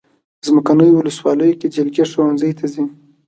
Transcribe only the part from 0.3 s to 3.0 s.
څمکنیو ولسوالۍ کې جلکې ښوونځی ته ځي.